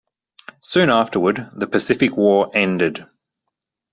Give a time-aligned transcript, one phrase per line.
[0.61, 3.05] Soon afterward the Pacific war ended.